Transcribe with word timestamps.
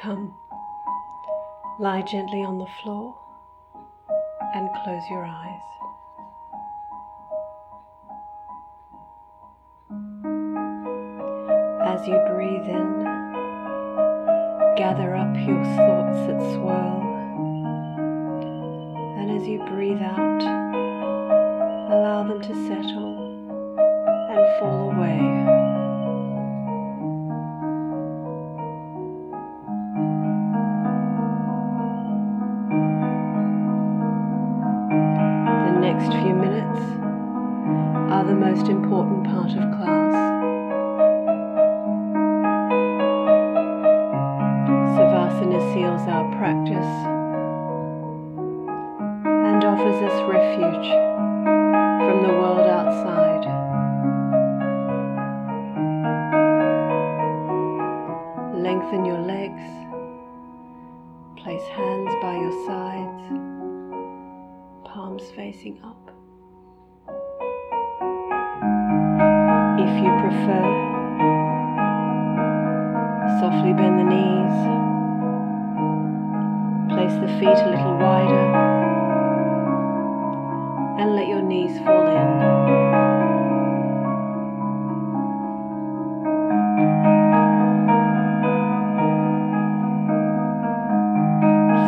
Come, 0.00 0.32
lie 1.80 2.02
gently 2.02 2.44
on 2.44 2.58
the 2.58 2.68
floor 2.80 3.16
and 4.54 4.70
close 4.84 5.02
your 5.10 5.24
eyes. 5.24 5.60
As 11.84 12.06
you 12.06 12.16
breathe 12.30 12.68
in, 12.68 13.02
gather 14.76 15.16
up 15.16 15.34
your 15.34 15.64
thoughts 15.64 16.26
that 16.28 16.40
swirl, 16.54 17.02
and 19.18 19.32
as 19.32 19.48
you 19.48 19.58
breathe 19.64 20.00
out, 20.00 20.42
allow 21.92 22.22
them 22.22 22.40
to 22.40 22.54
settle 22.68 23.18
and 24.30 24.60
fall 24.60 24.92
away. 24.92 25.57
Are 38.10 38.24
the 38.24 38.34
most 38.34 38.68
important 38.68 39.22
part 39.24 39.50
of 39.50 39.62
class. 39.76 40.14
Savasana 44.96 45.60
seals 45.74 46.00
our 46.08 46.24
practice 46.38 46.92
and 49.26 49.62
offers 49.62 50.00
us 50.02 50.22
refuge 50.26 50.88
from 52.08 52.22
the 52.22 52.32
world 52.32 52.66
outside. 52.66 53.44
Lengthen 58.56 59.04
your 59.04 59.20
legs, 59.20 59.68
place 61.36 61.68
hands 61.76 62.14
by 62.22 62.36
your 62.36 62.66
sides, 62.66 63.22
palms 64.86 65.30
facing 65.36 65.78
up. 65.84 65.97
Prefer, 70.28 70.68
softly 73.40 73.72
bend 73.72 73.98
the 73.98 74.04
knees, 74.04 74.56
place 76.92 77.14
the 77.20 77.28
feet 77.38 77.58
a 77.64 77.70
little 77.70 77.96
wider, 77.96 78.46
and 81.00 81.16
let 81.16 81.28
your 81.28 81.40
knees 81.40 81.78
fall 81.78 82.06
in. 82.08 82.28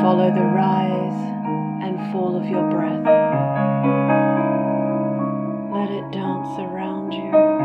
Follow 0.00 0.30
the 0.34 0.40
rise 0.40 1.20
and 1.84 2.10
fall 2.10 2.36
of 2.36 2.46
your 2.46 2.66
breath. 2.70 3.04
Let 5.74 5.90
it 5.90 6.10
dance 6.10 6.58
around 6.58 7.12
you 7.12 7.59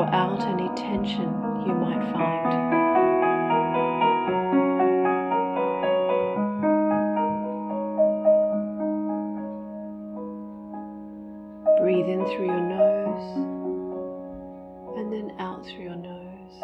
draw 0.00 0.10
out 0.12 0.40
any 0.42 0.68
tension 0.76 1.28
you 1.66 1.74
might 1.74 2.02
find. 2.12 2.50
Breathe 11.80 12.08
in 12.08 12.24
through 12.26 12.46
your 12.46 12.60
nose 12.60 13.36
and 14.96 15.12
then 15.12 15.32
out 15.38 15.66
through 15.66 15.84
your 15.84 15.96
nose. 15.96 16.60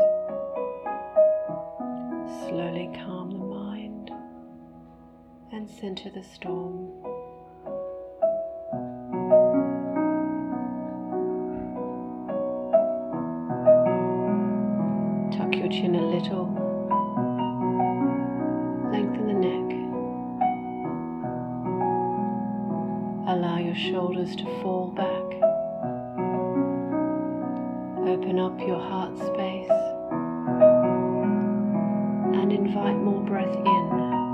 Slowly 2.49 2.91
calm 2.95 3.31
the 3.33 3.45
mind 3.45 4.11
and 5.53 5.69
center 5.69 6.11
the 6.11 6.23
storm. 6.23 7.16
Lengthen 18.93 19.27
the 19.27 19.35
neck. 19.35 19.69
Allow 23.29 23.59
your 23.59 23.75
shoulders 23.77 24.35
to 24.37 24.45
fall 24.63 24.89
back. 24.89 25.07
Open 28.09 28.39
up 28.41 28.59
your 28.61 28.81
heart 28.81 29.17
space 29.19 29.71
and 32.41 32.53
invite 32.53 32.97
more 32.97 33.21
breath 33.21 33.55
in. 33.55 34.26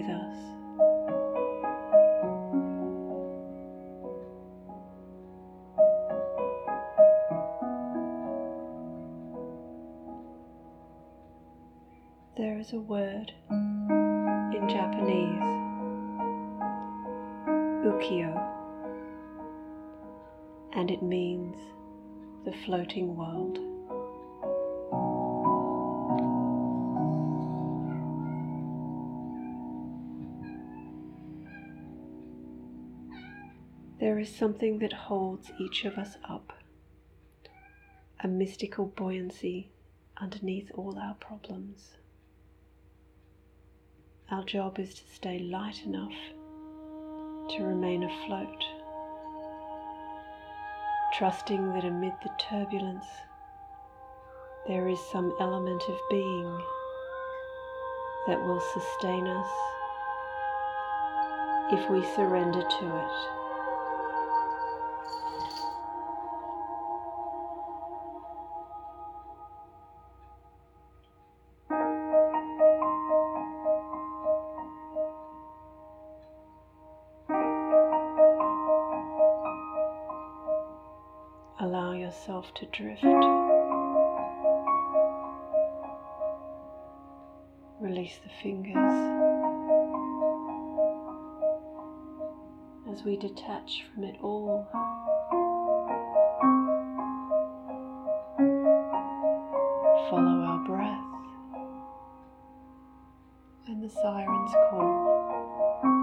With 0.00 0.10
us. 0.10 0.36
There 12.36 12.58
is 12.58 12.72
a 12.72 12.78
word 12.80 13.32
in 13.50 14.68
Japanese, 14.68 15.42
ukiyo, 17.84 18.32
and 20.72 20.90
it 20.90 21.02
means 21.02 21.56
the 22.46 22.52
floating 22.64 23.16
world. 23.16 23.58
Is 34.20 34.34
something 34.34 34.78
that 34.78 34.92
holds 34.92 35.50
each 35.58 35.84
of 35.84 35.96
us 35.96 36.16
up, 36.28 36.52
a 38.22 38.28
mystical 38.28 38.86
buoyancy 38.86 39.70
underneath 40.20 40.70
all 40.74 40.98
our 40.98 41.14
problems. 41.14 41.96
Our 44.30 44.44
job 44.44 44.78
is 44.78 44.94
to 44.94 45.02
stay 45.14 45.38
light 45.38 45.84
enough 45.84 46.12
to 47.50 47.62
remain 47.64 48.04
afloat, 48.04 48.62
trusting 51.14 51.72
that 51.72 51.84
amid 51.84 52.12
the 52.22 52.30
turbulence 52.38 53.06
there 54.66 54.88
is 54.88 55.00
some 55.10 55.34
element 55.40 55.82
of 55.88 55.98
being 56.10 56.62
that 58.26 58.40
will 58.40 58.60
sustain 58.60 59.26
us 59.26 59.50
if 61.72 61.90
we 61.90 62.04
surrender 62.14 62.60
to 62.60 62.96
it. 62.96 63.39
Yourself 82.10 82.52
to 82.54 82.66
drift. 82.66 83.04
Release 87.78 88.18
the 88.24 88.30
fingers 88.42 88.74
as 92.92 93.04
we 93.04 93.16
detach 93.16 93.84
from 93.94 94.02
it 94.02 94.16
all. 94.22 94.66
Follow 100.10 100.42
our 100.42 100.58
breath 100.66 101.04
and 103.68 103.84
the 103.84 103.88
siren's 103.88 104.52
call. 104.68 105.99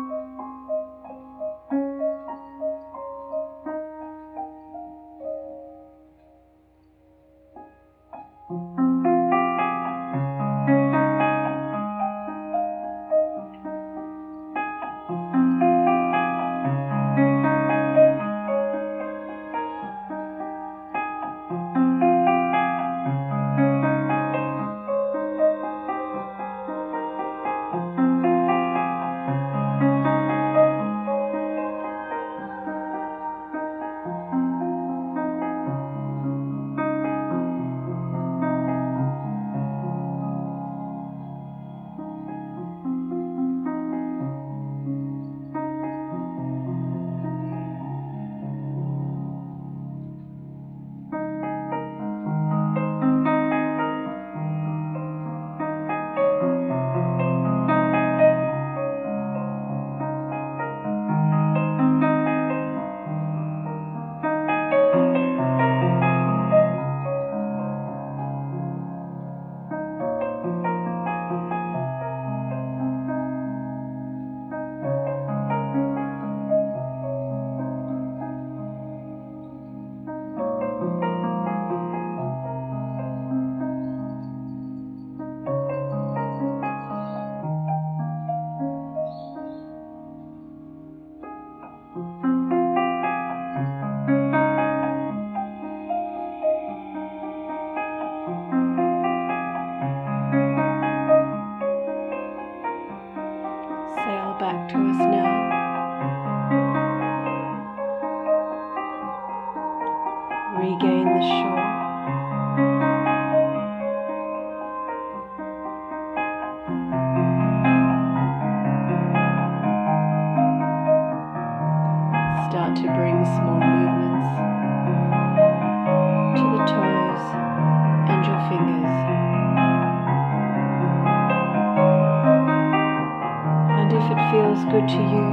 Feels 134.32 134.60
good 134.66 134.88
to 134.90 135.02
you, 135.08 135.26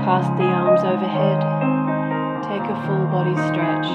cast 0.00 0.34
the 0.38 0.44
arms 0.44 0.80
overhead. 0.80 1.40
Take 2.42 2.62
a 2.70 2.76
full 2.86 3.06
body 3.12 3.34
stretch. 3.48 3.86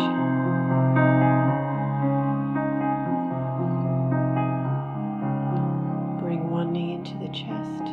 Bring 6.22 6.52
one 6.52 6.72
knee 6.74 6.94
into 6.94 7.18
the 7.18 7.30
chest 7.30 7.86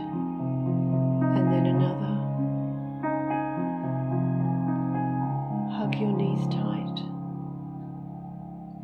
and 1.32 1.50
then 1.50 1.64
another. 1.66 2.14
Hug 5.72 5.94
your 5.94 6.12
knees 6.12 6.46
tight 6.48 7.00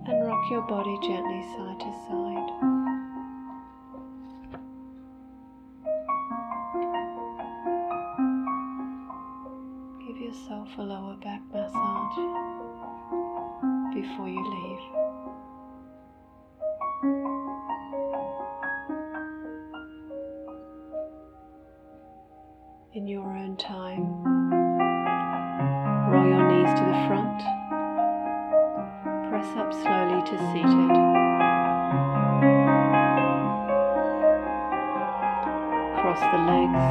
and 0.06 0.26
rock 0.26 0.50
your 0.50 0.62
body 0.62 0.98
gently 1.02 1.42
side 1.52 1.80
to 1.80 1.92
side. 2.08 2.93
Cross 36.04 36.20
the 36.20 36.36
legs, 36.36 36.84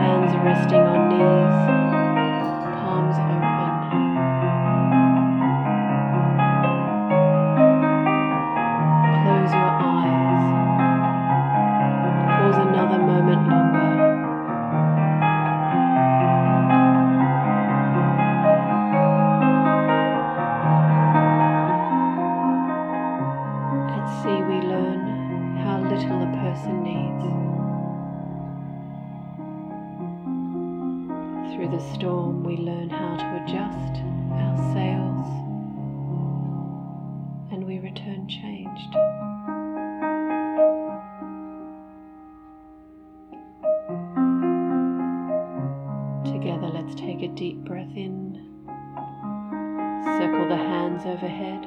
hands 0.00 0.32
resting 0.42 0.80
on 0.80 1.10
knees, 1.10 1.52
palms 2.80 3.18
open. 3.18 3.51
and 37.62 37.68
we 37.68 37.78
return 37.78 38.26
changed. 38.28 38.92
Together, 46.26 46.66
let's 46.66 46.94
take 46.96 47.22
a 47.22 47.28
deep 47.28 47.58
breath 47.58 47.94
in, 47.94 48.34
circle 50.18 50.48
the 50.48 50.56
hands 50.56 51.02
overhead, 51.06 51.64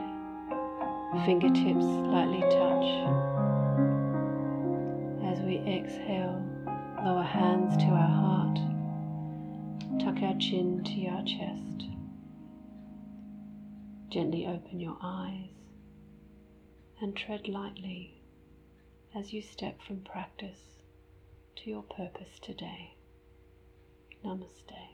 fingertips 1.26 1.86
lightly 1.86 2.42
touch. 2.42 2.88
As 5.24 5.40
we 5.46 5.60
exhale, 5.60 6.44
lower 7.06 7.24
hands 7.24 7.78
to 7.78 7.86
our 7.86 8.08
heart, 8.08 8.60
tuck 10.02 10.22
our 10.22 10.38
chin 10.40 10.84
to 10.84 11.06
our 11.08 11.24
chest. 11.24 11.88
Gently 14.10 14.46
open 14.46 14.80
your 14.82 14.98
eyes 15.02 15.65
and 17.06 17.16
tread 17.16 17.48
lightly 17.48 18.20
as 19.14 19.32
you 19.32 19.40
step 19.40 19.80
from 19.80 20.02
practice 20.02 20.82
to 21.56 21.70
your 21.70 21.84
purpose 21.84 22.40
today. 22.42 22.96
Namaste. 24.26 24.86